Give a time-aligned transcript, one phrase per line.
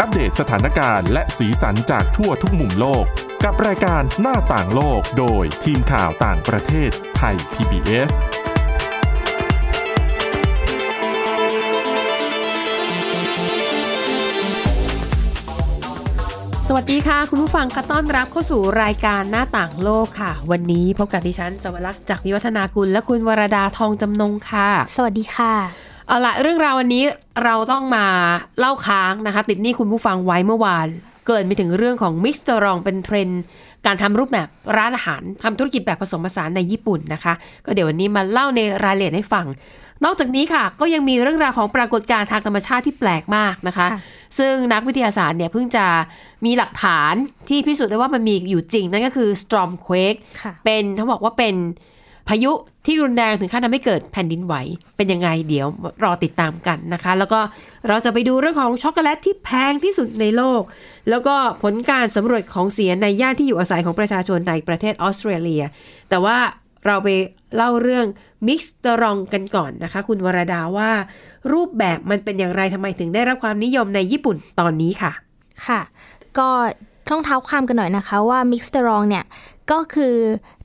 [0.00, 3.04] อัปเดตสถานการณ์และสีสันจากทั่วทุกมุมโลก
[3.44, 8.12] กับรายการหน้าต่างโลกโดยทีมข่าวต่างประเทศไทย PBS
[16.68, 27.04] สวัสดีค่ะ คุณผู้ฟังคะต้อนรับเข้าสู่รายการหน้าต่างโลกค่ะ วันนี้พบกับดิฉันสวรักษ์จากวิวัฒนาคุณและคุณวรดาทองจำนงค่ะ สวัสดีค่ะ เอาละเรื่องราววันนี้
[27.44, 28.06] เราต้องมา
[28.58, 30.86] เล่าค้างนะคะ ติดหนี้คุณผู้ฟังไว้เมื่อวาน
[31.26, 33.42] เกริ่นไปถึงเรื่องของ Mixtaurant เป็นเทรนด์
[33.86, 39.46] การทำรูปแบบร้านอาหารทำธุรกิจแบบผสมผสานในญี่ปุ่นนะคะ ก็เดี๋ยววันนี้มาเล่าในรายละเอียดให้ฟัง
[40.04, 44.00] นอกจากนี้ค่ะ ก็ยังมีเรื่องราวของปรากฏการณ์ทางธรรมชาติที่แปลกมากนะคะค่ะ
[44.38, 45.86] ซึ่งนักวิทยาศาสตร์เนี่ยเพิ่งจะ
[46.44, 47.14] มีหลักฐาน
[47.48, 51.54] ที่พิสูจน์ได้ว่ามันมีอยู่จริงนั่นก็คือ storm quake ค่ะเป็นเขาบอกว่าเป็น
[52.28, 52.52] พายุ
[52.86, 54.54] ที่รุนแรงถึงขั้นทำให้เกิดแผ่นดินไหว
[54.96, 55.66] เป็นยังไงเดี๋ยว
[56.04, 57.40] รอติดตามกันนะคะ แล้วก็
[57.88, 60.62] เราจะไปดูเรื่องของช็อกโกแลตที่แพงที่สุดในโลก
[61.10, 65.62] แล้วก็ผลการสำรวจของเสียในย่านที่อยู่อาศัยของประชาชนในประเทศออสเตรเลีย
[66.08, 66.38] แต่ว่า
[66.86, 67.08] เราไป
[67.56, 68.06] เล่าเรื่อง
[68.48, 70.90] Mixtaurant กันก่อนนะคะ คุณวรดาว่า
[71.52, 75.12] รูปแบบมันเป็นอย่างไรทำไมถึงได้รับความนิยมในญี่ปุ่นตอนนี้ค่ะ
[75.66, 75.80] ค่ะ
[76.38, 76.48] ก็
[77.10, 79.24] ต้องเท้าความกันหน่อยนะคะว่า Mixtaurant เนี่ย
[79.72, 80.16] ก็คือ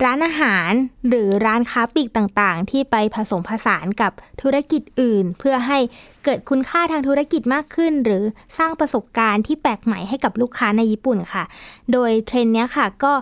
[0.04, 0.72] ร้านอาหาร
[1.10, 5.78] หรือร้านค้าปลีกต่างๆ ที่ไปผสมผสานกับธุรกิจอื่น เพื่อให้
[6.24, 8.24] เกิดคุณค่าทางธุรกิจมากขึ้น หรือ
[8.58, 11.44] สร้างประสบการณ์ที่แปลกใหม่ให้กับลูกค้าในญี่ปุ่นค่ะ
[11.92, 13.14] โดยเทรนด์เนี้ยค่ะ ก็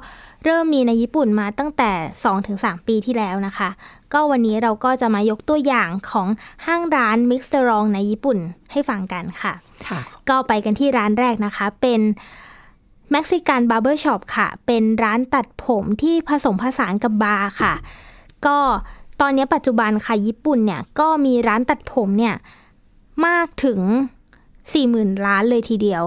[0.43, 1.91] เริ่มมีในญี่ปุ่นมาตั้งแต่
[2.39, 3.69] 2-3 ปีที่แล้วนะคะ
[4.13, 6.27] ก็วันนี้เราก็จะมายกตัวอย่างของ
[6.65, 8.37] ห้างร้านมิกซ์เตอรองในญี่ปุ่น
[8.71, 9.53] ให้ฟังกันค่ะ
[9.87, 12.01] ค่ะ ก็ไปกันที่ร้านแรกนะคะเป็น
[13.11, 17.73] Mexican Barber Shop ค่ะ เป็นร้านตัดผมที่ผสมผสานกับบาร์ค่ะ
[18.45, 18.57] ก็
[19.21, 22.35] ตอนนี้ปัจจุบันค่ะญี่ปุ่นเนี่ย ก็มีร้านตัดผมเนี่ย
[23.25, 23.79] มากถึง
[24.53, 26.03] 40,000ร้านเลยทีเดียว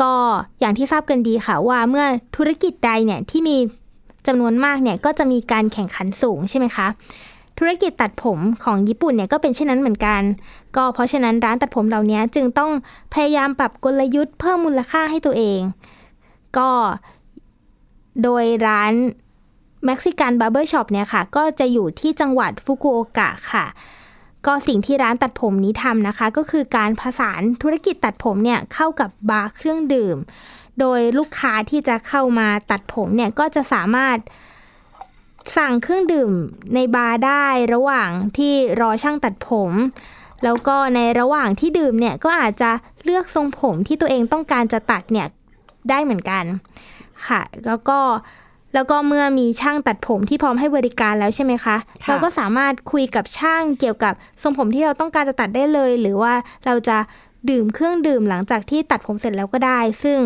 [0.00, 0.14] ก็
[0.60, 3.56] อย่างที่ทราบกันดีค่ะว่าเมื่อธุรกิจใดเนี่ยที่มี
[4.26, 6.86] จำนวนมากเนี่ยก็จะมีการแข่งขันสูงใช่ไหมคะ
[7.58, 10.22] ธุรกิจตัดผมของญี่ปุ่นเนี่ยก็เป็นเช่นนั้นเหมือนกัน
[10.76, 12.70] ก็เพราะฉะนั้นร้านตัดผมเหล่านี้จึงต้อง
[13.14, 15.60] พยายามปรับกลยุทธ์เพิ่มมูลค่าให้ตัวเอง
[16.58, 16.70] ก็
[18.22, 18.92] โดยร้าน
[19.84, 23.64] Mexican Barber Shop เนี่ยค่ะ ก็จะอยู่ที่จังหวัดฟุกุโอกะค่ะ
[24.46, 30.16] ก็สิ่งที่ร้านตัดผมนี้ทำนะคะ ก็คือการผสานธุรกิจตัดผมเนี่ยเข้ากับบาร์เครื่องดื่ม
[30.80, 34.18] โดยลูกค้าที่จะเข้ามาตัดผมเนี่ยก็จะสามารถ
[35.56, 36.30] สั่งเครื่องดื่ม
[36.74, 39.72] ในบาร์ได้ระหว่างที่รอช่างตัดผม
[40.44, 42.70] แล้วก็ในระหว่างที่ดื่มเนี่ยก็อาจจะ
[43.04, 45.28] เลือกทรงผมที่ตัวเองต้องการจะตัดเนี่ย
[45.90, 46.44] ได้เหมือนกัน
[47.26, 47.98] ค่ะ แล้วก็
[48.74, 54.12] แล้วก็เมื่อมีช่างตัดผมที่พร้อมให้บริการแล้วใช่ไหมคะค่ะเราก็สามารถคุยกับช่างเกี่ยวกับ
[54.42, 56.32] ทรงผมที่เราต้องการจะตัดได้เลย หรือว่า
[56.66, 56.96] เราจะ
[57.50, 60.18] ดื่มเครื่องดื่มหลังจากที่ตัดผมเสร็จแล้วก็ได้ ซึ่ง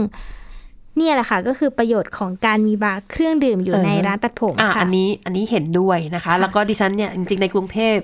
[0.97, 7.97] เนี่ยแหละค่ะก็คือประโยชน์ของการมีบาร์เครื่องดื่มอยู่เออในร้านตัดผมอะค่ะอันนี้อันนี้เห็นด้วยนะคะ แล้วก็ดิฉันเนี่ยจริงๆในกรุงเทพ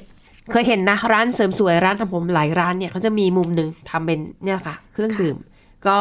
[0.50, 5.36] เคยเห็นนะร้านเสริมสวยร้านทำผมหลายร้านเนี่ยเขาจะมีมุมหนึ่งทำเป็นเนี่ยค่ะ เครื่องดื่ม
[5.86, 5.98] ก็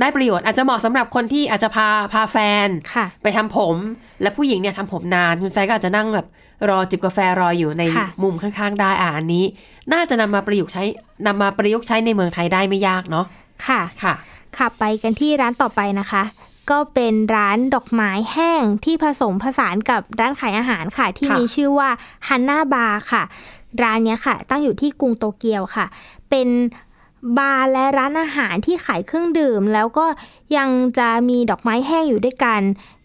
[0.00, 3.76] ได้ประโยชน์อาจจะเหมาะสำหรับคนที่อาจจะพาพาแฟนค่ะไปทำผม
[4.22, 6.26] และผู้หญิงเนี่ยทำผมนานคุณแฟนก็อาจจะนั่งแบบ
[6.68, 9.44] รอจิบกาแฟรออยู่ในค่ะมุมข้างๆ ได้อะอันนี้
[9.92, 10.82] น่าจะนำมาประยุกต์ใช้
[11.26, 13.26] นำมาประยุกต์ใช้ในเมืองไทยได้ไม่ยากเนาะ
[13.66, 14.14] ค่ะค่ะ
[14.56, 16.22] ค่ะไปกันที่ร้านต่อไปนะคะ
[16.70, 21.88] ก็เป็นร้านดอกไม้แห้งที่ผสมผสานกับร้านขายอาหารค่ะ ที่ค่ะมีชื่อว่า
[22.28, 23.22] Hana Bar ค่ะ
[23.82, 25.86] ร้านเนี้ยค่ะ ตั้งอยู่ที่กรุงโตเกียวค่ะ
[26.30, 26.48] เป็น
[27.38, 30.06] บาร์และร้านอาหารที่ขายเครื่องดื่ม แล้วก็
[30.56, 32.60] ยังจะมีดอกไม้แห้งอยู่ด้วยกัน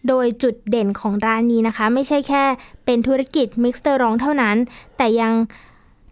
[0.08, 2.44] โดยจุดเด่นของร้านนี้นะคะ ไม่ใช่แค่
[2.84, 4.56] เป็นธุรกิจ Mixtaurant เท่านั้น
[4.96, 5.34] แต่ยัง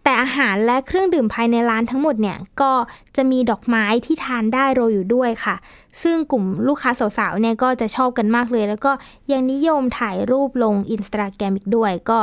[0.04, 2.72] แต่อาหารและเครื่องดื่มภายในร้านทั้งหมดเนี่ยก็
[3.16, 5.54] จะมีดอกไม้ที่ทานได้โรยอยู่ด้วยค่ะ
[6.02, 8.92] ซึ่งกลุ่มลูกค้าสาวๆเนี่ยก็จะชอบกันมากเลย แล้วก็
[9.32, 12.18] ยังนิยมถ่ายรูปลงอินสตาแกรมอีกด้วยก็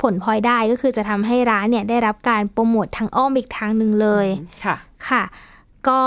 [0.00, 4.26] ผลพลอยได้ก็คือจะทำให้ร้านเนี่ยได้รับการโปรโมททางอ้อมอีกทางหนึ่งเลย
[4.64, 4.76] ค่ะ
[5.08, 5.22] ค่ะ
[5.88, 6.00] ก็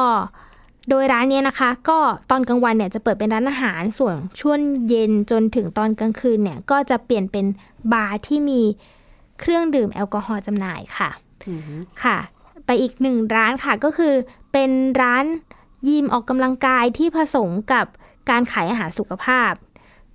[0.89, 1.99] โดยร้านเนี้ยนะคะ ก็
[2.29, 4.59] ตอนกลางวันเนี่ยจะเปิดเป็นร้านอาหารส่วนช่วง
[4.89, 7.45] เย็นจนถึงตอนกลางคืนเนี่ยก็จะเปลี่ยนเป็น
[7.93, 8.61] บาร์ที่มี
[9.39, 11.09] เครื่องดื่มแอลกอฮอล์จำหน่ายค่ะ
[11.47, 11.61] อืม
[12.03, 12.17] ค่ะ
[12.65, 14.13] ไปอีกหนึ่งร้านค่ะก็คือ
[14.51, 14.71] เป็น
[15.01, 15.25] ร้าน
[15.87, 17.85] ยิมออกกำลังกายที่ผสมกับ
[18.29, 19.51] การขายอาหารสุขภาพ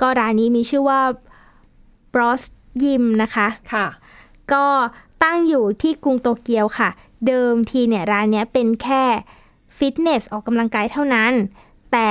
[0.01, 1.01] ก็ร้านนี้มีชื่อว่า
[2.13, 2.43] Bros
[2.85, 3.87] Gym นะคะ ค่ะ
[4.53, 4.65] ก็
[5.25, 6.89] ตั้งอยู่ที่กรุงโตเกียวค่ะ
[7.27, 9.05] เดิมทีเนี่ยร้านเนี้ยเป็นแค่
[9.77, 11.33] ฟิตเนสออกกำลังกายเท่านั้น
[11.93, 12.11] แต่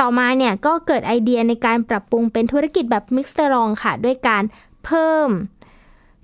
[0.00, 4.42] ต่อมาเนี่ยก็เกิดไอเดียในการปรับปรุงเป็นธุรกิจแบบ Mixtaurant ค่ะ ด้วยการ
[4.84, 5.28] เพิ่ม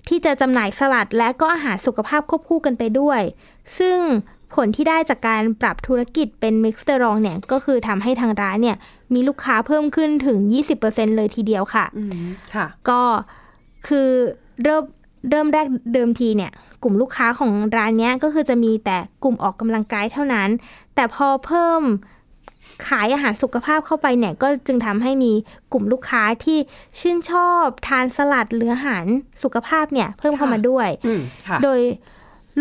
[0.07, 3.21] ที่จะจำหน่ายสลัดและก็อาหารสุขภาพควบคู่กันไปด้วย
[3.79, 3.99] ซึ่ง
[4.55, 8.77] ผลที่ได้จากการปรับธุรกิจเป็นมิกซ์เตอร์รองเนี่ยก็คือทำให้ทางร้านเนี่ย
[9.13, 10.37] มีลูกค้าเพิ่มขึ้นถึง
[10.77, 13.01] 20%เลยทีเดียวค่ะอืมค่ะ ก็
[13.87, 14.09] คือ
[14.63, 14.83] เริ่ม
[15.29, 16.51] เริ่มแรกเดิมทีเนี่ย
[16.83, 20.49] กลุ่มลูกค้าของร้านเนี้ยก็คือจะมีแต่กลุ่มออกกำลังกายเท่านั้น
[20.95, 21.81] แต่พอเพิ่ม
[22.87, 25.31] ขายอาหารสุขภาพเข้าไปเนี่ยก็จึงทำให้มี
[25.73, 26.57] กลุ่มลูกค้าที่
[26.99, 29.05] ชื่นชอบทานสลัดหรืออาหาร
[29.43, 31.79] สุขภาพเนี่ยเพิ่มเข้ามาด้วยอืมค่ะโดย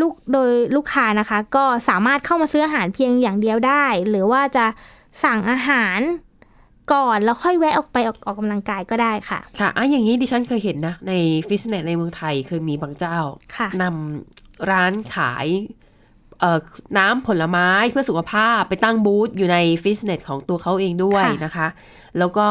[0.00, 4.64] ลูกโดยลูกค้านะคะ ก็สามารถเข้ามาซื้ออาหารเพียงอย่างเดียวได้ หรือว่าจะ
[5.24, 5.98] สั่งอาหาร
[6.92, 11.12] ก่อนแล้วค่อยแวะออกไปออกออกกำลังกายก็ได้ค่ะ ค่ะอะอย่างนี้ดิฉันเคยเห็นนะ ใน
[11.48, 13.18] ฟิตเนสในเมืองไทยเคยมีบางเจ้า
[13.56, 15.46] ค่ะนำร้านขาย
[16.40, 16.58] เอ่อ
[16.98, 21.68] น้ำผลไม้เพื่อสุขภาพไปตั้งบูธอยู่ในฟิตเนสของตัวเขาเองด้วยค่ะนะคะ
[22.18, 22.46] แล้วก็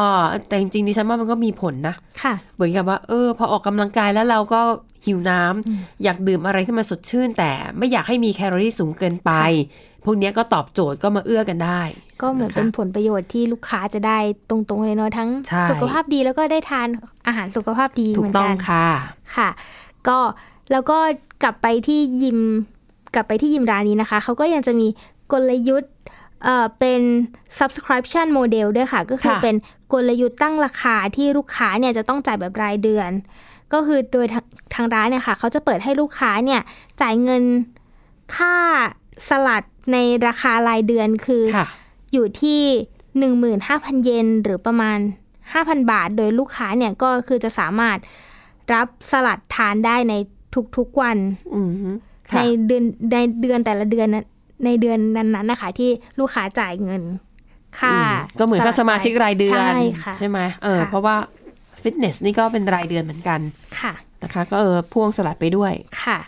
[0.48, 4.60] แต่จริงๆดิฉันว่ามันก็มีผลนะค่ะ เหมือนกับว่าเออพอออกกำลังกายแล้วเราก็
[5.06, 9.30] หิวน้ำอยากดื่มอะไรที่มันสดชื่น แต่ไม่อยากให้มีแคลอรี่สูงเกินไป
[10.04, 11.82] พวกเนี้ยก็ตอบโจทย์ก็มาเอื้อกันได้
[12.22, 14.18] ก็เหมือนนะคะเป็นผลประโยชน์ที่ลูกค้าจะได้
[14.50, 16.88] ตรงๆเลยเนาะทั้งใช่สุขภาพดีแล้วก็ได้ทาน
[17.26, 18.86] อาหารสุขภาพดีถูเหมืกอนต้องกันค่ะ
[19.36, 19.48] ค่ะ
[20.08, 20.18] ก็
[20.72, 20.98] แล้วก็
[21.42, 22.38] กลับไปที่ยิม
[23.14, 24.86] กลับไปที่ยิมร้านนี้นะคะเขาก็ยังจะมี
[25.32, 25.92] กลยุทธ์
[26.44, 27.00] เอ่อเป็น
[27.58, 29.56] subscription model ด้วยค่ะ ก็คือค่ะเป็น
[29.92, 33.10] กลยุทธ์ตั้งราคาที่ลูกค้าเนี่ยจะต้องจ่ายแบบรายเดือน
[33.72, 34.44] ก็คือโดยทาง
[34.74, 36.60] ทางร้านเนี่ยค่ะเขาจะเปิดให้ลูกค้าเนี่ย
[37.00, 37.42] จ่ายเงิน
[38.36, 38.54] ค่า
[39.28, 39.62] สลัด
[39.92, 41.66] ในราคารายเดือนคือค่ะ
[42.12, 42.62] อยู่ที่
[43.32, 44.98] 15,000 เยนหรือประมาณ
[45.44, 47.98] 5,000 บาท โดยลูกค้าเนี่ยก็คือจะสามารถ
[48.74, 50.14] รับสลัดทานได้ใน
[50.76, 51.18] ทุกๆวัน
[51.54, 51.72] อืม
[52.36, 54.26] ในค่ะเดือนในเดือนแต่ละเดือนนั้น
[54.64, 57.02] ในเดือนนั้นๆนะคะ ที่ลูกค้าจ่ายเงิน
[57.78, 59.72] ค่าอืมก็เหมือนค่าสมาชิกรายเดือน ใช่
[60.02, 61.16] ค่ะใช่ไหมเออค่ะเพราะว่า
[61.82, 63.40] ฟิตเนสนี่ก็เป็นรายเดือนเหมือนกัน
[63.80, 65.72] ค่ะนะคะ ก็เออพ่วงสลัดไปด้วย
[66.02, 66.18] ค่ะ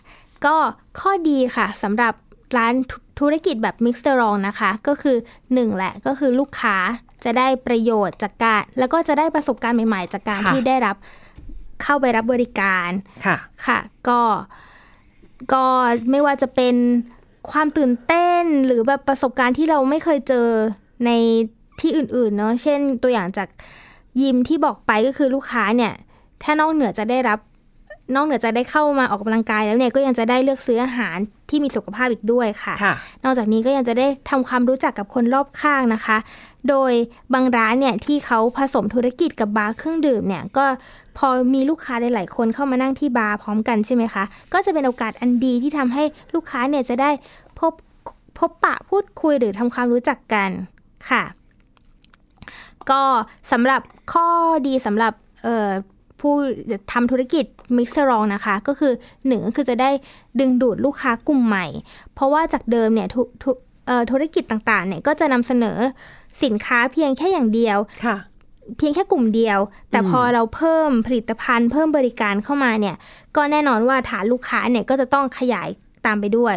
[0.45, 0.57] ก็
[1.01, 2.15] ข้อดีค่ะสำหรับ
[2.57, 5.17] ร้านธุธุรกิจแบบ Mixtaurant นะคะ ก็คือ
[5.55, 6.77] หนึ่งแหละก็คือลูกค้า
[7.25, 10.97] จะได้ประโยชน์จากการ แล้วก็จะได้ประสบการณ์ใหม่ๆ จากการค่ะที่ได้รับ
[11.83, 12.91] เข้าไปรับบริการ
[13.27, 13.37] ค่ะ
[13.67, 14.21] ค่ะ ก็
[15.53, 15.65] ก็
[16.11, 16.75] ไม่ว่าจะเป็น
[17.51, 20.47] ความตื่นเต้นหรือแบบประสบการณ์ที่เราไม่เคยเจอ
[21.07, 21.11] ใน
[21.81, 23.49] ที่อื่นๆเนาะเช่นตัวอย่างจาก
[24.21, 25.93] ยิมที่บอกไปก็คือลูกค้าเนี่ย
[26.43, 27.39] ถ้านอกเหนือจะได้รับ
[28.15, 31.19] นอกเหนือจะได้เข้ามาออกกำลังกายแล้วเนี่ยก็ยังจะได้เลือกซื้ออาหาร
[31.51, 36.17] ที่มีสุขภาพอีกด้วยค่ะค่ะนอกจากนี้ก็ยังจะได้ทำความรู้จักกับคนรอบข้างนะคะ
[36.69, 36.93] โดย
[37.35, 40.65] บางร้านเนี่ยที่เขาผสมธุรกิจกับบาร์เครื่องดื่มเนี่ยก็
[41.19, 46.05] พอมีลูกค้าหลายๆคนเข้ามานั่งที่บาร์พร้อมกันใช่ไหมคะ ก็จะเป็นโอกาสอันดีที่ทำให้
[46.35, 47.11] ลูกค้าเนี่ยจะได้
[47.59, 47.73] พบ
[48.39, 50.51] พบปะพูดคุยหรือทำความรู้จักกัน
[51.11, 51.23] ค่ะ
[52.91, 53.03] ก็
[53.53, 53.81] สำหรับ
[54.13, 54.27] ข้อ
[54.67, 55.13] ดีสำหรับ
[55.45, 55.69] เอ่อ
[56.21, 56.35] ผู้
[56.93, 57.45] ทำธุรกิจ
[57.77, 58.93] มิกซ์รองนะคะ ก็คือ
[59.27, 59.91] หนึ่งก็คือจะได้
[60.41, 61.67] ดึงดูดลูกค้ากลุ่มใหม่
[62.15, 63.51] เพราะว่าจากเดิมเนี่ยธุธุ
[63.87, 65.79] เอ่อธุรกิจต่างๆเนี่ยก็จะนำเสนอ
[66.43, 68.17] สินค้าเพียงแค่อย่างเดียวค่ะ
[68.79, 69.59] เพียงแค่กลุ่มเดียว
[69.91, 72.97] แต่อืมพอเราเพิ่มผลิตภัณฑ์ เพิ่มบริการเข้ามาเนี่ย
[73.37, 75.69] ก็แน่นอนว่าฐานลูกค้าเนี่ยก็จะต้องขยาย
[76.07, 76.57] ตามไปด้วย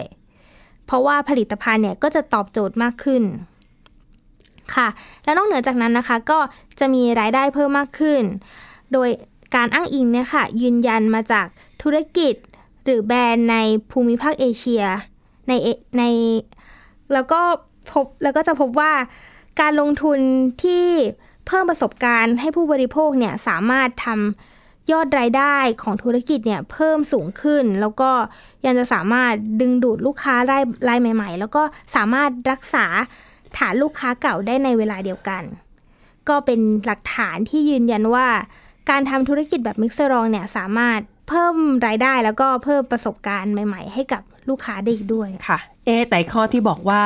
[0.85, 3.23] เพราะว่าผลิตภัณฑ์เนี่ยก็จะตอบโจทย์มากขึ้น
[4.75, 4.87] ค่ะ
[5.23, 6.39] แล้วนอกเหนือจากนั้นนะคะ ก็
[6.79, 8.21] จะมีรายได้เพิ่มมากขึ้น
[8.93, 9.09] โดย
[9.55, 11.47] การอ้างอิงเนี่ยค่ะยืนยันมาจาก
[11.81, 12.35] ธุรกิจ
[12.83, 13.57] หรือแบรนด์ใน
[13.91, 14.83] ภูมิภาคเอเชีย
[15.47, 15.51] ใน
[15.97, 16.03] ใน
[17.13, 17.41] แล้วก็
[17.91, 18.93] พบแล้วก็จะพบว่า
[19.61, 20.19] การลงทุน
[20.63, 20.85] ที่
[21.47, 28.11] เพิ่มประสบการณ์ให้ผู้บริโภคเนี่ยสามารถทำยอดรายได้ของธุรกิจเนี่ยเพิ่มสูงขึ้น แล้วก็
[28.65, 31.63] ยังจะสามารถดึงดูดลูกค้ารายรายใหม่ ๆ แล้วก็
[31.95, 32.85] สามารถรักษา
[33.57, 35.43] ฐานลูกค้าเก่าได้ในเวลาเดียวกัน
[36.29, 38.27] ก็เป็นหลักฐานที่ยืนยันว่า
[38.89, 40.99] การทำธุรกิจแบบมิกซ์รองเนี่ยสามารถ
[41.29, 41.55] เพิ่ม
[41.87, 47.01] รายได้แล้วก็เพิ่มประสบการณ์ใหม่ ๆ ให้กับลูกค้าได้อีกด้วยค่ะ เอะแต่ข้อที่บอกว่า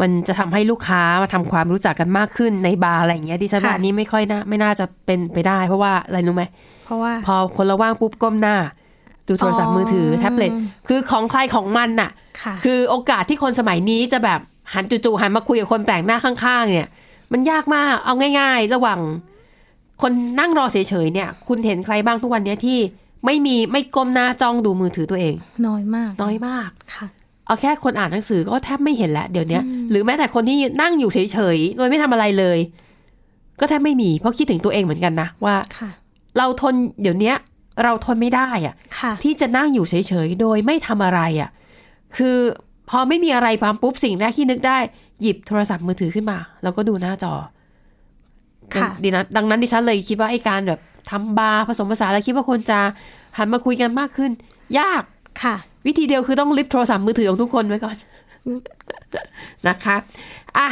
[0.00, 6.44] มันจะทำให้ลูกค้ามาทำความรู้จักกันมากขึ้นในบาร์อะไรอย่างเงี้ยดิฉันว่าค่ะอันนี้ไม่ค่อยน่าไม่น่าจะเป็นไปได้ เพราะว่าอะไรรู้ไหม
[6.86, 8.56] เพราะว่าพอคนละว่างปุ๊บก้มหน้า
[9.28, 10.52] ดูโทรศัพท์มือถือแท็บเล็ต
[10.88, 12.10] คือของใครของมันน่ะ
[12.42, 14.40] ค่ะ คือโอกาสที่คนสมัยนี้จะแบบ
[14.74, 16.88] หันจู่ๆหันมาคุยกับคนแปลกหน้าข้างๆ เนี่ย
[17.32, 19.00] มันยากมากเอาง่าย ๆ ระหว่าง
[20.02, 22.78] คนนั่งรอเฉยๆเนี่ย คุณเห็นใครบ้างทุกวันเนี้ยที่
[23.24, 25.34] ไม่มีไม่ก้มหน้าจ้องดูมือถือตัวเอง
[25.66, 27.06] น้อยมาก น้อยมากค่ะ
[27.46, 32.58] เอาแค่คนอ่านหนังสือก็แทบไม่เห็นแล้วเดี๋ยวเนี้ยหรือแม้แต่คนที่นั่งอยู่เฉยๆโดยไม่ทำอะไรเลย
[33.60, 35.90] ก็แทบไม่มีเพราะคิดถึงตัวเองเหมือนกันนะว่าค่ะ
[36.38, 37.36] เราทนเดี๋ยวเนี้ย
[37.84, 39.94] เราทนไม่ได้อะค่ะที่จะนั่งอยู่เฉ
[40.26, 41.50] ยๆโดยไม่ทำอะไรอะ่ะ
[42.16, 42.36] คือ
[42.90, 44.78] พอไม่มีอะไรปั๊มปุ๊บสิ่งแรกที่นึกได้
[45.20, 47.50] หยิบโทรศัพท์มือถือขึ้นมา แล้วก็ดูหน้าจอค่ะ
[49.02, 50.80] ดีนะดังนั้นดิฉันเลยคิดว่าไอ้การแบบ
[51.10, 52.78] ทำบาร์ผสมผสานแล้วคิดว่าคนจะ
[53.38, 54.30] หันมาคุยกันมากขึ้น
[54.78, 55.02] ยาก
[55.42, 55.54] ค่ะ
[55.86, 57.96] วิธีเดียวคือต้องลิฟต์โทรศัพท์มือถือของทุกคนไว้ก่อน
[59.68, 59.96] นะคะ
[60.58, 60.68] อะ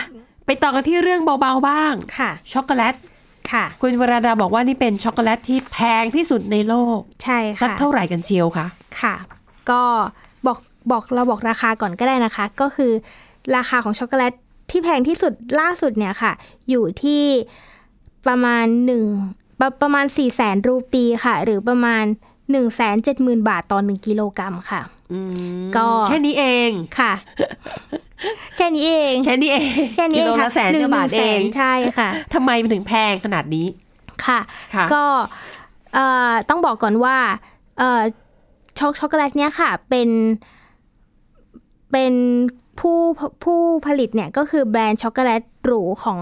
[0.47, 2.95] ไปต่อกันที่เรื่องเบาๆบ้างค่ะ ช็อกโกแลต
[3.53, 8.67] ค่ะ คุณวราดาบอกว่านี่เป็นช็อกโกแลตที่แพงที่สุดในโลก ใช่สักค่ะเท่าไหร่กันเชียวคะ
[9.01, 9.15] ค่ะ
[9.71, 9.83] ก็
[10.47, 10.59] บอก
[10.91, 12.93] บอกเราบอกราคาก่อนก็ได้นะคะ ก็คือ
[13.57, 14.33] ราคาของช็อกโกแลต
[14.71, 16.33] ที่แพงที่สุดล่าสุดเนี่ยค่ะ
[16.71, 17.23] อยู่ที่
[18.27, 19.05] ประมาณหนึ่ง
[19.61, 24.83] ประประมาณ4ี่แสนรูปีค่ะ หรือประมาณ1นึ่งแสนเจ็ดหมื่นบาทต่อหนึ่งกิโลกรัมค่ะ
[25.77, 27.13] ก็แค่นี้เองค่ะ
[28.57, 33.67] แค่นี้เองแค่นี้เองแค่นี้กิเอโลงค่ะละแสนหนึ่กว่าบาทหนึ่เองแสนใช่ค่ะทำไมมันถึงแพงขนาดนี้
[34.27, 34.41] ค่ะ
[34.75, 35.05] ค่ะก็
[35.95, 37.17] เอ่อต้องบอกก่อนว่า
[37.79, 38.01] เอ่อ
[38.79, 40.09] ช็อกช็อกโกแลตเนี้ยค่ะเป็น
[41.93, 42.15] เป็น
[42.81, 42.99] ผู้
[43.45, 46.19] ผู้ผลิตเนี่ยก็คือแบรนด์ช็อกโกแลตหรูของ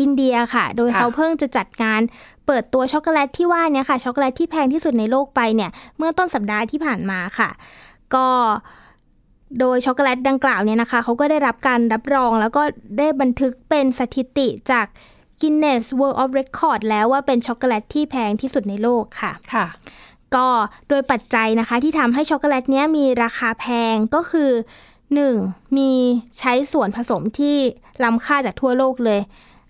[0.00, 2.00] อินเดียค่ะ โดยค่ะเขาเพิ่งจะจัดงาน
[2.46, 7.50] เปิดตัวช็อกโกแลตที่ว่าเนี้ยค่ะ ช็อกโกแลตที่แพงที่สุดในโลกไปเนี่ย เมื่อต้นสัปดาห์ที่ผ่านมาค่ะ
[8.14, 8.28] ก็
[9.60, 12.62] โดยช็อกโกแลตดังกล่าวเนี่ยนะคะเขาก็ได้รับการรับรองแล้วก็
[12.98, 14.86] ได้บันทึกเป็นสถิติจาก
[15.40, 19.66] Guinness World of Record แล้วว่าเป็นช็อกโกแลตที่แพงที่สุดในโลกค่ะ ค่ะ
[20.34, 20.46] ก็
[20.88, 24.50] โดยปัจจัยนะคะที่ทำให้ช็อกโกแลตเนี้ยมีราคาแพงก็คือ
[25.18, 25.76] 1.
[25.76, 25.90] มี
[26.38, 27.56] ใช้ส่วนผสมที่
[28.04, 29.20] ล้ำค่าจากทั่วโลกเลย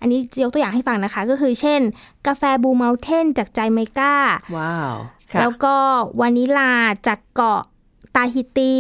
[0.01, 1.81] อันนี้จะยกตัวอย่างให้ฟังนะคะ ก็คือเช่น
[2.27, 4.15] กาแฟ Blue Mountain จากไจเมกา
[4.57, 4.95] ว้าว
[5.33, 5.77] ค่ะแล้วก็
[6.21, 6.73] วานิลา
[7.07, 7.63] จากเกาะ
[8.15, 8.77] ตาฮิตี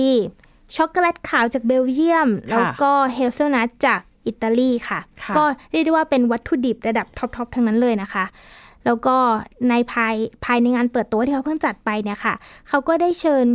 [0.77, 8.25] ช็อกโกแลตขาวจากเบลเยียม แล้วก็ hazelnut จากอิตาลีค่ะค่ะก็เรียกได้ว่าเป็นวัตถุดิบระดับท็อปๆทั้งนั้นเลยนะคะ
[8.85, 9.17] แล้วก็
[9.69, 12.35] ในภายภายในงานเปิดตัวที่เขาเพิ่งจัดไปเนี่ยค่ะ
[12.69, 13.47] เขาก็ได้เชิญ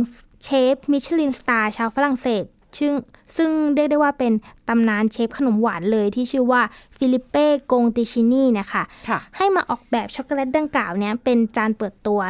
[0.44, 2.44] เชฟ Michelin Star ชาวฝรั่งเศส
[2.78, 2.92] ซึ่ง
[3.36, 4.32] ซึ่งเรียกได้ว่าเป็น
[4.68, 6.62] ตำนานเชฟขนมหวานเลยที่ชื่อว่า
[6.96, 12.20] Philippe Conticini นะคะค่ะให้มาออกแบบช็อกโกแลตดังกล่าวเนี้ยเป็นจานเปิดตัว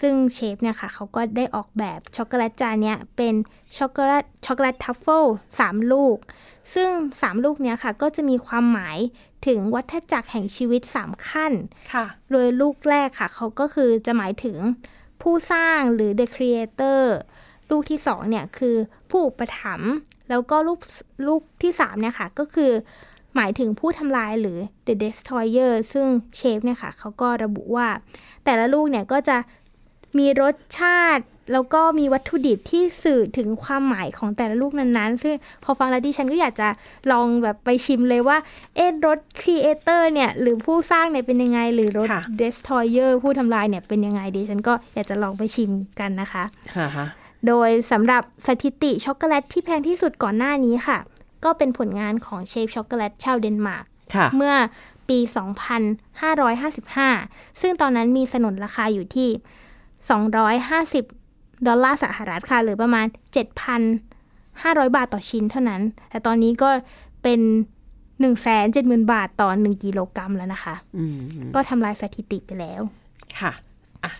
[0.00, 3.34] ซึ่งเชฟเนี่ยค่ะเขาก็ได้ออกแบบช็อกโกแลตจานเนี้ยเป็น
[3.78, 5.24] ช็อกโกแลตช็อกโกแลตทัฟเฟิล
[5.58, 6.16] สามลูก
[6.74, 6.88] ซึ่ง
[7.22, 8.98] สามลูกเนี้ยค่ะก็จะมีความหมาย
[9.46, 11.52] ถึงวัฏจักรแห่งชีวิตสามขั้น
[11.92, 14.56] ค่ะโดยลูกแรกค่ะเขาก็คือจะหมายถึง
[15.22, 17.02] ผู้สร้างหรือ the creator
[17.70, 18.76] ลูกที่สองเนี่ยคือ
[19.10, 19.92] ผู้อุปถัมภ์
[20.30, 20.80] แล้วก็ลูก
[21.26, 22.72] ลูกที่สามเนี่ยค่ะ ก็คือ
[23.36, 26.06] หมายถึงผู้ทำลายหรือ the destroyer ซึ่ง
[26.36, 27.88] เชฟเนี่ยค่ะเขาก็ระบุว่า
[28.44, 29.36] แต่ละลูกเนี่ยก็จะ
[30.18, 36.68] มีรสชาติ แล้วก็มีวัตถุดิบที่สื่อถึงความหมายของแต่ละลูกนั้นๆ ซึ่งพอฟังแล้วดิฉันก็อยากจะ
[37.12, 38.38] ลองแบบไปชิมเลยว่า
[38.76, 46.44] เอ๊ะรส creator เนี่ย หรือผู้สร้างเนี่ยเป็นยังไง หรือรสค่ะ destroyer ผู้ทำลายเนี่ยเป็นยังไงดิฉันก็อยากจะลองไปชิมกันนะคะ
[46.76, 47.06] ค่ะฮะ
[47.48, 50.98] โดยสำหรับสถิติช็อกโกแลตที่แพงที่สุดก่อนหน้านี้ค่ะ
[51.44, 53.84] ก็เป็นผลงานของเชฟช็อกโกแลตชาวเดนมาร์ก
[54.14, 54.54] ค่ะเมื่อ
[55.08, 55.18] ปี
[56.80, 59.28] 2555 ซึ่งตอนนั้นมีสนนราคาอยู่ที่
[61.08, 63.06] 250 ดอลลาร์สหรัฐค่ะ หรือประมาณ
[64.00, 66.70] 7,500 บาทต่อชิ้นเท่านั้น แต่ตอนนี้ก็
[67.22, 67.40] เป็น
[68.26, 71.20] 170,000 บาทต่อ 1 กิโลกรัมแล้วนะคะอืม
[71.54, 72.82] ก็ทำลายสถิติไปแล้ว
[73.40, 73.62] ค่ะอะ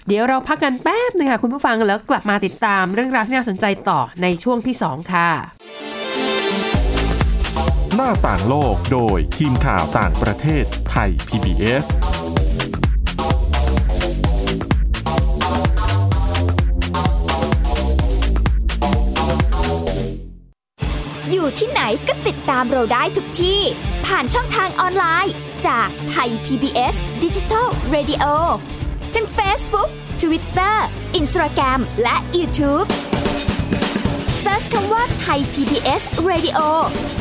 [0.09, 5.29] เดี๋ยวเราพักกันแป๊บหนึงค่ะคุณผู้ฟังแล้วกลับมาติดตามเรื่องราวที่น่าสนใจต่อในช่วงที่สองค่ะ
[7.95, 11.87] หน้าต่างโลกโดยทีมข่าวต่างประเทศไทย PBS
[21.31, 23.61] อยู่ที่ไหนก็ติดตามเราได้ทุกที่
[24.07, 25.35] ผ่านช่องทางออนไลน์
[25.67, 28.25] จากไทย PBS Digital Radio
[29.15, 29.91] ทั้ง Facebook
[30.23, 30.77] Twitter
[31.21, 32.89] Instagram และ YouTube
[34.43, 36.59] Search คำว่าไทย PBS Radio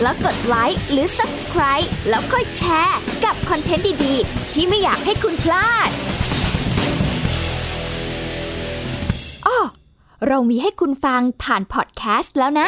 [0.01, 5.89] แล้วกดไลค์หรือ Subscribe แล้วค่อยแชร์ กับคอนเทนต์ดี ๆ ที่ไม่อยากให้คุณพลาด
[9.47, 9.59] อ้อ
[10.27, 12.67] เรามีให้คุณฟังผ่านพอดแคสต์แล้วนะ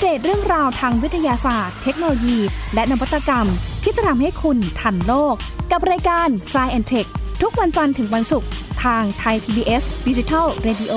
[0.00, 2.38] เดตเรื่องราวทางวิทยาศาสตร์ เทคโนโลยี
[2.74, 3.46] และนวัตกรรม
[3.82, 5.34] ที่จะทำให้คุณทันโลก
[5.72, 7.08] กับรายการ s c i e n t e c h
[7.42, 8.48] ทุกวันจันทร์ถึงวันศุกร์
[8.84, 10.94] ทางไทย PBS Digital Radio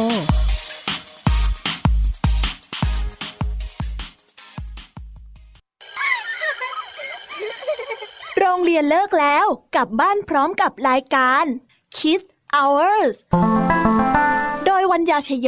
[8.39, 11.43] โรงเรียนเลิกแล้ว กลับบ้านพร้อมกับรายการ
[11.97, 13.15] Kids Hours
[14.65, 15.47] โดยวัญญาชยโย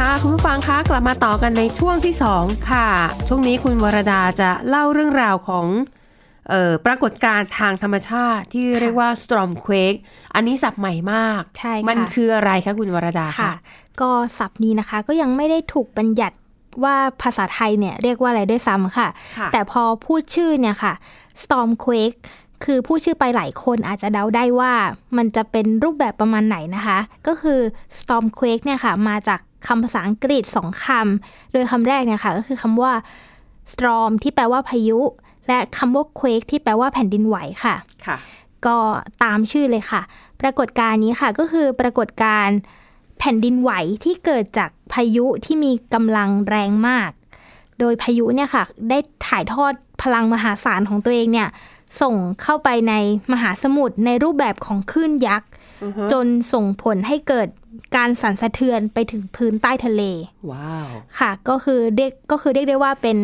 [0.00, 2.88] ค่ะคุณผู้ฟังคะกลับมาต่อกันในช่วงที่ 2 ค่ะ
[3.28, 5.66] ช่วงนี้คุณวรดาจะเล่าเรื่องราวของ
[6.50, 9.98] เออปรากฏการณ์ทางธรรมชาติที่เรียกว่า storm quake
[10.34, 13.54] อันนี้สับใหม่มาก ใช่ค่ะมันคืออะไรคะคุณวรดาค่ะ
[14.00, 16.36] ก็ศัพท์นี้นะคะก็ยังไม่ได้ถูกบัญญัติ
[16.84, 19.08] ว่าภาษาไทยเนี่ยเรียกว่าอะไรด้วยซ้ำค่ะ
[19.38, 20.92] ค่ะแต่พอพูดชื่อเนี่ยค่ะ
[21.42, 22.18] stormquake
[22.64, 24.72] คือพูดชื่อไปหลายคนอาจจะเดาได้ว่า
[25.16, 27.60] มันจะเป็นรูปแบบประมาณไหนนะคะ ก็คือ
[27.98, 32.92] stormquake เนี่ยค่ะ มาจาก คำภาษาอังกฤษสองคำ โดยคำแรกเนี่ยค่ะก็คือคำว่า
[33.72, 35.00] storm ที่แปลว่าพายุ
[35.48, 37.74] และคำว่า quake ที่แปลว่าแผ่นดินไหวค่ะ
[38.06, 38.16] ค่ะ
[38.66, 38.78] ก็
[39.22, 40.02] ตามชื่อเลยค่ะ
[40.40, 42.58] ปรากฏการณ์นี้ค่ะก็คือปรากฏการณ์
[43.18, 43.70] แผ่นดินไหว
[44.04, 47.10] ที่เกิดจากพายุที่มีกำลังแรงมาก
[47.78, 49.72] โดยพายุเนี่ยค่ะ ได้ถ่ายทอด
[50.02, 51.48] พลังมหาศาลของตัวเองเนี่ย
[52.00, 52.94] ส่งเข้าไปใน
[53.32, 55.50] มหาสมุทรในรูปแบบของคลื่นยักษ์
[55.84, 57.48] อือฮึจนส่งผลให้เกิด
[57.96, 60.02] การสั่นสะเทือนไปถึงพื้นใต้ทะเล
[60.50, 63.16] ว้าว ค่ะ ก็คือเรียกก็คือเรียกได้ว่าเป็น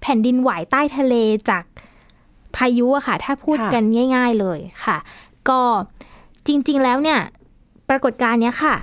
[0.00, 1.14] แผ่นดินไหวใต้ทะเล
[1.50, 1.64] จาก
[2.56, 3.84] พายุอะค่ะ ถ้าพูดค่ะกัน
[4.16, 4.96] ง่าย ๆเลยค่ะ
[5.48, 5.60] ก็
[6.46, 7.20] จริง ๆ แล้วเนี่ย
[7.88, 8.74] ปรากฏการณ์เนี้ยค่ะ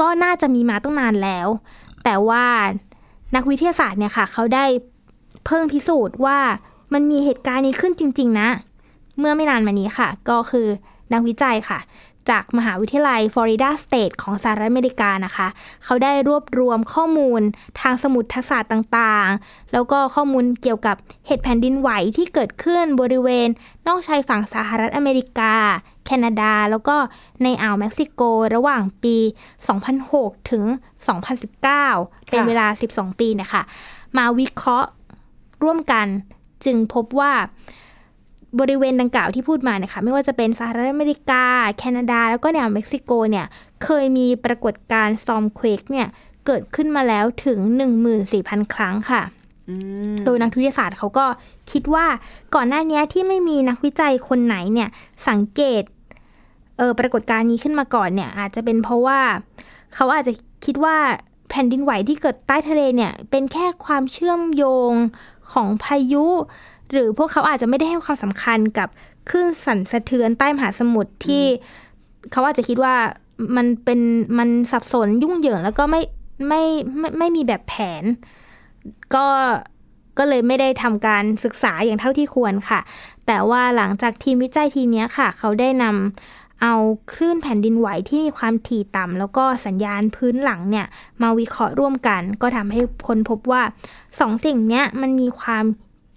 [0.00, 1.48] ก็น่าจะมีมาตั้งนานแล้ว
[2.04, 2.44] แต่ว่า
[3.34, 4.64] นักวิทยาศาสตร์เนี่ยค่ะ เขาได้
[5.46, 6.38] เพิ่งพิสูจน์ว่า
[6.92, 8.48] มันมีเหตุการณ์นี้ขึ้นจริง ๆ นะ
[9.18, 10.66] เมื่อไม่นานมานี้ค่ะ ก็คือ
[11.12, 11.78] นักวิจัยค่ะ
[12.30, 15.48] จากมหาวิทยาลัยฟลอริดาสเตทของสหรัฐอเมริกานะคะ
[15.84, 17.42] เขาได้รวบรวมข้อมูล
[17.80, 23.48] ทางสมุดทศาสตร์ต่างๆ แล้วก็ข้อมูลเกี่ยวกับเหตุแผ่นดินไหวที่เกิดขึ้นบริเวณ
[23.86, 25.54] นอกชายฝั่งสหรัฐอเมริกา
[26.06, 26.96] แคนาดา แล้วก็
[27.42, 28.22] ในอ่าวเม็กซิโก
[28.54, 29.16] ระหว่างปี
[29.84, 30.64] 2006 ถึง
[31.46, 33.62] 2019 เป็นเวลา 12 ปีเนะคะ
[34.16, 34.88] มาวิเคราะห์
[35.62, 36.06] ร่วมกัน
[36.64, 37.32] จึงพบว่า
[38.60, 41.44] บริเวณดังกล่าวที่พูดมาเนี่ยค่ะไม่ว่าจะเป็นสหรัฐอเมริกา
[41.78, 43.46] แคนาดา แล้วก็แนวเม็กซิโกเนี่ย
[43.84, 46.08] เคยมีปรากฏการณ์ stormquake เนี่ย
[46.46, 47.58] เกิดขึ้นมาแล้วถึง
[48.16, 49.22] 14,000 ครั้งค่ะ
[50.24, 51.26] โดยนักวิทยาศาสตร์เขาก็
[51.72, 52.06] คิดว่า
[52.54, 54.88] ก่อนหน้านี้ที่ไม่มีนักวิจัยคนไหนเนี่ย
[55.28, 55.82] สังเกต
[56.78, 59.20] เออปรากฏการณ์นี้ขึ้นมาก่อนเนี่ยอาจจะเป็นเพราะว่า
[59.94, 60.32] เขาอาจจะ
[60.64, 60.96] คิดว่า
[61.50, 64.92] แผ่นดินไหวที่เกิดใต้ทะเลเนี่ยเป็นแค่ความเชื่อมโยง
[65.52, 66.26] ของพายุ
[66.92, 68.88] หรือพวกเขาอาจจะไม่ได้ให้ความสำคัญกับ
[69.30, 71.44] คลื่นสั่นสะเทือนใต้มหาสมุทรที่
[72.32, 72.94] เขาอาจจะคิดว่า
[73.56, 74.00] มันเป็น
[74.38, 76.02] มันสับสนยุ่งเหยิงแล้วก็ไม่
[76.48, 76.62] ไม่
[76.98, 78.04] ไม่ไม่มีแบบแผน
[79.14, 79.26] ก็
[80.18, 82.80] ก็เลยไม่ได้ทำการศึกษาอย่างเท่าที่ควรค่ะ
[83.26, 86.74] แต่ว่าหลังจากทีมวิจัยทีมเนี้ยค่ะ เขาได้นำเอา
[87.12, 90.86] คลื่นแผ่นดินไหวที่มีความถี่ต่ำแล้วก็สัญญาณพื้นหลังเนี่ย
[91.22, 93.62] มาวิเคราะห์ร่วมกัน ก็ทำให้คนพบว่า
[94.20, 95.64] สองสิ่งเนี้ยมันมีความ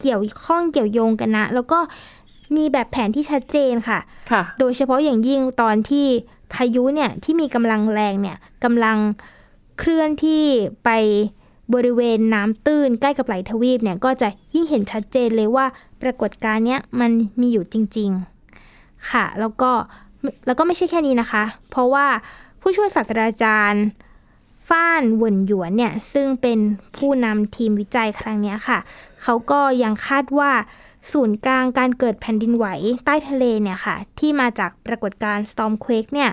[0.01, 1.79] เกี่ยวข้องเกี่ยวโยงกันนะ แล้วก็
[2.55, 3.99] มีแบบแผนที่ชัดเจนค่ะ
[4.31, 6.05] ค่ะ โดยเฉพาะอย่างยิ่งตอนที่
[6.53, 8.97] พายุเนี่ยที่มีกำลังแรงเนี่ยกำลัง
[9.79, 10.43] เคลื่อนที่
[10.83, 10.89] ไป
[11.73, 15.65] บริเวณน้ำตื้นใกล้กับไหลทวีปเนี่ยก็จะยิ่งเห็นชัดเจนเลยว่า
[16.01, 18.09] ปรากฏการณ์เนี้ยมันมีอยู่จริง
[18.59, 19.71] ๆ ค่ะ แล้วก็
[20.45, 22.05] แล้วก็ไม่ใช่แค่นี้นะคะ เพราะว่า
[22.61, 23.83] ผู้ช่วยศาสตราจารย์
[24.69, 26.59] ฟ้านเหวินหยวนเนี่ยซึ่งเป็น
[26.97, 28.79] ผู้นำทีมวิจัยครั้งนี้ค่ะ
[29.21, 30.51] เขาก็ยังคาดว่า
[31.11, 32.65] ศูนย์กลางการเกิดแผ่นดินไหว
[33.05, 36.31] ใต้ทะเลเนี่ยค่ะ ที่มาจากปรากฏการณ์ Stormquake เนี่ย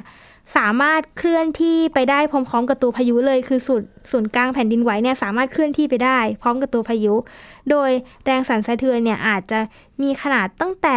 [0.57, 7.14] สามารถเคลื่อนที่ไปได้พร้อมๆกับตัวพายุเลยคือศูนย์ศูนย์กลางแผ่นดินไหวเนี่ยสามารถเคลื่อนที่ไปได้ พร้อมกับตัวพายุ
[7.70, 7.90] โดย
[8.25, 9.59] แรงสั่นสะเทือนเนี่ยอาจจะ
[10.03, 10.96] มีขนาดตั้งแต่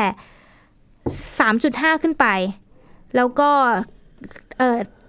[0.99, 2.25] 3.5 ขึ้นไป
[3.15, 3.51] แล้วก็
[4.57, 4.61] เ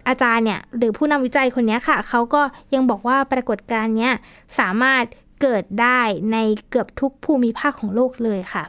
[0.07, 2.43] อ่ออาจารย์เนี่ยหรือผู้นำวิจัยคนนี้ค่ะ เขาก็
[2.75, 4.13] ยังบอกว่าปรากฏการณ์เนี้ย
[4.59, 5.05] สามารถ
[5.43, 6.01] เกิดได้
[6.33, 6.39] ใน
[6.71, 8.65] เกือบทุกภูมิภาคของโลกเลยค่ะ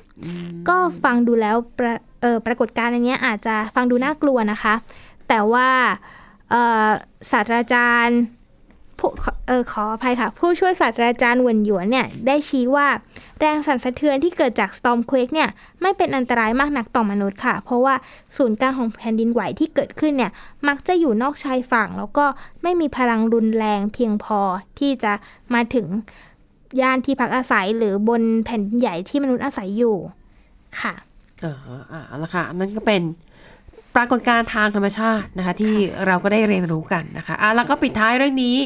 [0.70, 4.74] ก็ฟังดูแล้วประเอ่อปรากฏการณ์อันเนี้ยอาจจะฟังดูน่ากลัวนะคะ
[5.30, 5.70] แต่ว่า
[6.50, 6.90] เอ่อ
[7.32, 8.20] ศาสตราจารย์
[9.00, 9.10] ผู้
[9.48, 12.88] เออขออภัยค่ะ ผู้ช่วยศาสตราจารย์เหวินหยวนเนี่ยได้ชี้ว่า
[13.42, 15.50] แรงสั่นสะเทือนที่เกิดจาก Stormquake เนี่ย
[15.82, 17.96] ไม่เป็นอันตรายมากนักต่อมนุษย์ค่ะ เพราะว่า
[18.38, 20.32] ศูนย์กลางของแผ่นดินไหวที่เกิดขึ้นเนี่ย
[20.68, 22.26] มักจะอยู่นอกชายฝั่ง แล้วก็
[22.64, 24.40] ไม่มีพลังรุนแรงเพียงพอ
[24.80, 25.14] ที่จะ
[25.54, 25.88] มาถึง
[26.82, 29.96] ย่านที่พักอาศัยหรือบนแผ่นดินใหญ่ที่มนุษย์อาศัยอยู่
[30.80, 30.94] ค่ะ
[31.42, 31.56] เออ
[31.92, 33.02] อ่าละค่ะนั่นก็เป็น
[33.96, 35.74] ปรากฏการณ์ทางธรรมชาตินะคะ ที่
[36.06, 38.58] เราก็ได้เรียนรู้กันนะคะอะแล้วก็ปิดท้ายเรื่องนี้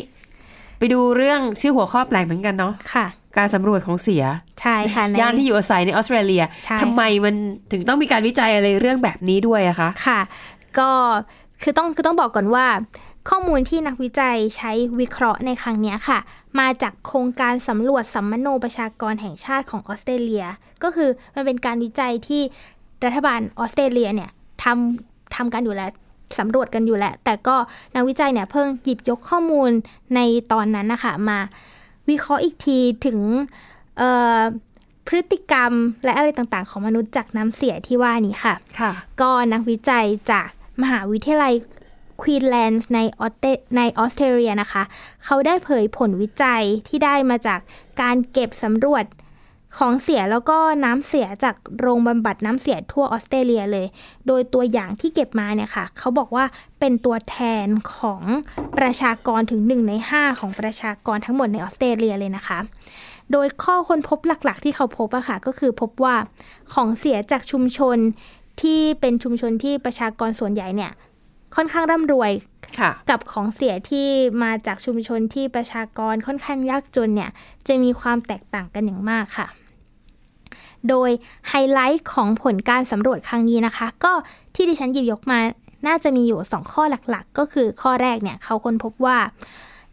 [0.78, 3.06] ไปดูเรื่องชื่อหัวข้อแปลกเหมือนกันเนาะค่ะ
[3.38, 4.24] การสำรวจของเสีย
[4.66, 7.36] ใช่ค่ะในย่านที่อยู่อาศัยในออสเตรเลียใช่ทำไมมัน
[7.72, 10.20] ถึงต้องมีการวิจัยอะไรเรื่องแบบนี้ด้วยอะคะค่ะ
[10.80, 10.92] ก็
[11.62, 12.66] คือต้องคือต้องบอกก่อนว่า
[13.30, 16.20] ข้อมูลที่นักวิจัยใช้วิเคราะห์ในครั้งเนี้ยค่ะ
[16.60, 20.46] มาจากโครงการสำรวจสัมมโนประชากรแห่งชาติของออสเตรเลีย
[20.84, 22.42] ก็คือมันเป็นการวิจัยที่
[23.06, 24.30] รัฐบาลออสเตรเลียเนี่ย
[24.64, 25.92] ทำทำกันอยู่แล้ว
[26.40, 27.56] สำรวจกันอยู่แล้ว แต่ก็
[27.96, 29.70] นักวิจัยเนี่ยเพิ่งหยิบยกข้อมูล
[30.16, 30.20] ใน
[30.52, 31.40] ตอนนั้นนะคะมา
[32.10, 33.75] วิเคราะห์อีกทีถึงเอ่อ
[35.08, 35.72] พฤติกรรม
[36.04, 40.50] และอะไรต่างๆ ของมนุษย์จากน้ำเสียที่ว่านี้ค่ะ ค่ะ ก็นักวิจัยจาก
[40.82, 41.54] มหาวิทยาลัย
[42.22, 43.46] ควีนแลนด์ในออสเต
[43.78, 44.84] ในออสเตรเลียนะคะ
[45.26, 47.60] เขาได้เผยผลวิจัยที่ได้มาจาก
[48.02, 49.06] การเก็บสำรวจ
[49.78, 53.88] ของเสียแล้วก็น้ำเสียจากโรงบำบัดน้ำเสียทั่วออสเตรเลียเลย
[54.28, 56.46] โดยตัวอย่างที่เก็บมาเนี่ยค่ะ เขาบอกว่า
[56.80, 58.24] เป็นตัวแทนของ
[58.78, 62.60] ประชากรถึง 1 ใน 5 ของประชากรทั้งหมดในออสเตรเลียเลยนะคะ
[63.32, 66.16] โดยข้อค้นพบหลักๆ ที่เขาพบอะค่ะก็คือพบว่า
[66.74, 67.98] ของเสียจากชุมชน
[68.62, 70.92] ที่เป็นชุมชนที่ประชากรส่วนใหญ่เนี่ย
[71.56, 72.32] ค่อนข้างร่ำรวย
[72.80, 74.08] ค่ะกับของเสียที่
[74.44, 77.32] มาจากชุมชนที่ประชากรค่อนข้างยากจนเนี่ย
[77.68, 79.48] จะมีความแตกต่างกันอย่างมากค่ะ
[80.90, 81.10] โดย
[81.50, 84.14] ไฮไลท์ของผลการสำรวจครั้งนี้นะคะ ก็
[84.56, 85.40] ที่ดิฉันหยิบยกมา
[85.88, 89.18] น่าจะมีอยู่ 2 ข้อหลักๆ ก็คือข้อแรกเนี่ยเขาค้นพบว่า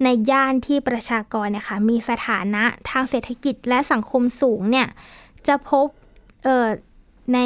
[0.04, 4.88] ในย่านที่ประชากรเนี่ยค่ะมีสถานะทางเศรษฐกิจและสังคมสูงเนี่ย
[5.48, 5.86] จะพบ
[6.44, 6.68] เอ่อ
[7.34, 7.38] ใน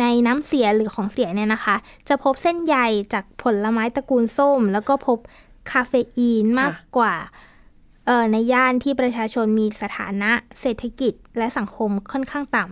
[0.00, 1.76] ในน้ำเสียหรือของเสียเนี่ยนะคะ
[2.08, 2.76] จะพบเส้นใย
[3.12, 5.18] จากผลไม้ตระกูลส้ม แล้วก็พบ
[5.70, 7.14] คาเฟอีนมากกว่า
[8.06, 12.64] เอ่อในย่านที่ประชาชนมีสถานะเศรษฐกิจและสังคมค่อนข้างต่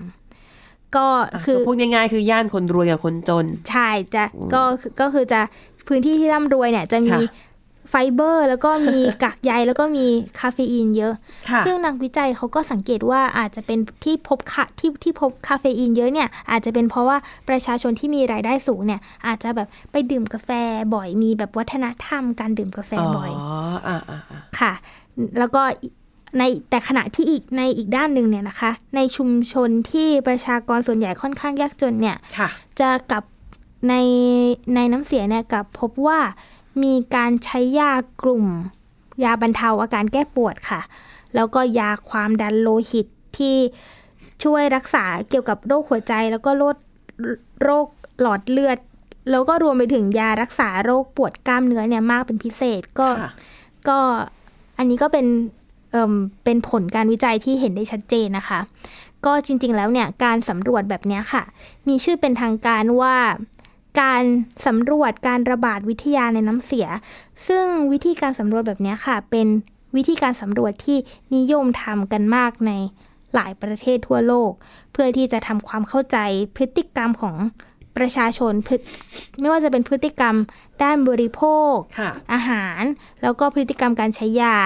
[0.45, 1.07] ำก็
[1.45, 5.41] คือพูดง่ายๆคือย่านคนรวยกับคนจน ใช่จะก็คือก็คือจะ
[5.89, 7.49] พื้นที่ที่ร่ำรวยเนี่ยจะมีค่ะ
[7.91, 10.07] ไฟเบอร์ แล้วก็มีกากใยแล้วก็มี
[10.41, 11.15] คาเฟอีนเยอะ
[11.51, 17.17] ค่ะซึ่งนักวิจัยเขาก็สังเกตว่าอาจจะเป็นที่พบค่ะที่ที่พบคาเฟอีนเยอะเนี่ยอาจจะเป็นเพราะว่า
[17.49, 20.51] ประชาชนที่มีรายได้สูงเนี่ยอาจจะแบบไปดื่มกาแฟ
[20.95, 23.49] บ่อยมีแบบวัฒนธรรมการดื่มกาแฟบ่อยอ๋อ
[23.87, 24.73] อ่าอ่าอ่าค่ะ
[25.39, 25.63] แล้วก็
[26.39, 32.49] ในแต่ขณะที่อีกในอีกด้านหนึ่งเนี่ยนะคะ ในชุมชนที่ประชากรส่วนใหญ่ค่อนข้างยากจนเนี่ยค่ะ
[32.81, 33.25] จะกลับ
[33.89, 33.95] ใน
[34.75, 36.19] ในน้ำเสียเนี่ยกลับพบว่า
[36.83, 38.47] มีการใช้ยากลุ่ม
[39.25, 40.81] ยาบรรเทาอาการแก้ปวดค่ะ
[41.35, 43.07] แล้วก็ยาความดันโลหิต
[43.39, 43.57] ที่
[44.45, 46.77] ช่วยรักษาเกี่ยวกับโรคหัวใจ แล้วก็โรค
[47.63, 47.87] โรค
[48.21, 48.79] หลอดเลือด
[49.31, 53.31] แล้วก็รวมไปถึงยารักษาโรคปวดกล้ามเนื้อเนี่ยมากเป็นพิเศษก็ค่ะ
[53.89, 53.99] ก็
[54.79, 55.27] อันนี้ก็เป็น
[55.93, 56.15] เอ่ม
[56.45, 58.61] เป็นผลการวิจัยที่เห็นได้ชัดเจนนะคะ
[59.27, 61.43] ก็จริงๆแล้วเนี่ยการสำรวจแบบเนี้ยค่ะ
[61.89, 63.17] มีชื่อเป็นทางการว่า
[64.01, 64.23] การ
[64.67, 66.87] สำรวจการระบาดวิทยาในน้ำเสีย
[67.49, 69.47] ซึ่งวิธีการสำรวจแบบเนี้ยค่ะ เป็น
[69.97, 70.99] วิธีการสำรวจที่
[71.37, 72.73] นิยมทำกันมากใน
[73.35, 74.53] หลายประเทศทั่วโลก
[74.93, 76.17] เพื่อที่จะทำความเข้าใจ
[76.57, 77.37] พฤติกรรมของ
[77.97, 78.77] ประชาชนพฤ
[79.41, 80.35] ไม่ว่าจะเป็นพฤติกรรม
[80.83, 82.83] ด้านบริโภคค่ะอาหาร
[83.23, 84.57] แล้วก็พฤติกรรมการใช้ยา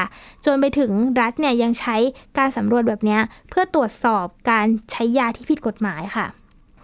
[0.45, 1.97] จนไปถึงรัฐเนี่ยยังใช้
[2.39, 6.27] การสำรวจแบบเนี้ยเพื่อตรวจสอบการใช้ยาที่ผิดกฎหมายค่ะ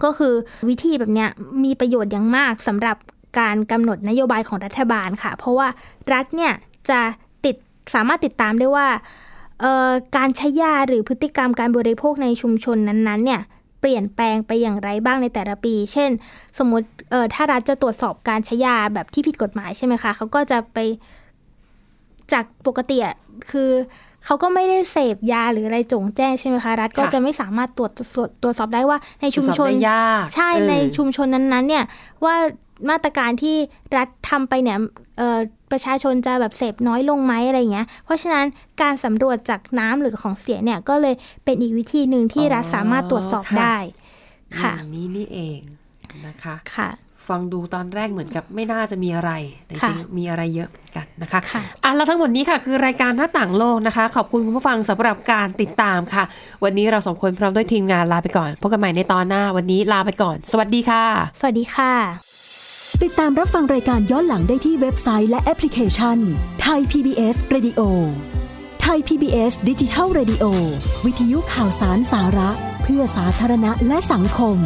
[0.04, 0.34] ก็คือ
[0.68, 1.26] วิธีแบบนี้
[1.64, 2.96] มีประโยชน์อย่างมากสำหรับ
[3.38, 5.68] การกำหนดนโยบายของรัฐบาลค่ะ เพราะว่า
[6.12, 6.52] รัฐเนี่ย
[6.90, 7.00] จะ
[7.44, 7.56] ติด
[7.94, 8.88] สามารถติดตามได้ว่า
[10.16, 13.42] การใช้ยาหรือพฤติกรรมการบริโภคในชุมชนนั้นๆเนี่ย
[13.80, 16.10] เปลี่ยนแปลงไปอย่างไรบ้างในแต่ละปี เช่น
[16.58, 20.78] สมมติเอ่อถ้ารัฐจะตรวจสอบการใช้ยาแบบที่ผิดกฎหมายใช่ไหมคะเขาก็จะไป
[22.32, 22.98] จากปกติ
[23.50, 23.70] คือ
[24.24, 31.85] เขาก็ไม่ได้เสพยาหรืออะไรจงแจ้งใช่ไหมคะรัฐก็ค่ะจะไม่สามารถตรวจตรวจตรวจสอบได้ว่าในชุมชนตรวจสอบได้ยากใช่เออในชุมชนนั้นๆ เนี่ย
[32.24, 32.35] ว่า
[32.90, 33.56] มาตรการที่
[33.96, 34.78] รัฐทำไปเนี่ย
[35.18, 35.38] เอ่อ
[35.72, 38.46] ประชาชนจะแบบเสพน้อยลงไหมอะไรเงี้ย เพราะฉะนั้น
[38.83, 43.76] การสำรวจจากน้ำหรือของเสียเนี่ยก็เลยเป็นอีกวิธีหนึ่งที่รัฐสามารถตรวจสอบได้
[44.59, 45.61] ค่ะอย่างนี้นี่เอง
[46.26, 46.88] นะคะ ค่ะ
[47.31, 49.33] ฟังดูตอนแรกเหมือนกับไม่น่าจะมีอะไร
[49.66, 56.25] แต่จค่ะริงๆมีอะไรเยอะเหมือนกันนะคะค่ะอะแล้วทั้งหมดนี้ค่ะ คือรายการหน้าต่างโลกนะคะ ขอบคุณคุณผู้ฟังสำหรับการติดตามค่ะ
[56.64, 61.05] วันนี้เราสองคนพร้อมด้วยทีมงานลาไปก่อนพบกันใหม่ในตอนหน้าวันนี้ลาไปก่อน สวัสดีค่ะ
[61.40, 61.93] สวัสดีค่ะ
[63.03, 66.19] ติดตามรับฟังรายการย้อนหลังได้ที่เว็บไซต์และแอปพลิเคชัน
[66.62, 67.81] ไทย PBS Radio
[68.83, 70.45] ไทย PBS ดิจิทัล Radio
[71.07, 72.51] วิทยุข่าวสารสาระ
[72.83, 74.57] เพื่อสาธารณะและสังคม